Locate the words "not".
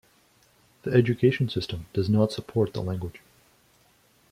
2.09-2.31